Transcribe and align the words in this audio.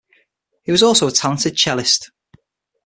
He 0.63 0.71
also 0.71 1.05
was 1.05 1.13
a 1.13 1.21
talented 1.21 1.55
cellist. 1.57 2.09